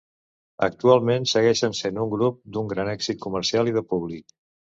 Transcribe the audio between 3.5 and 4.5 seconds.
i de públic.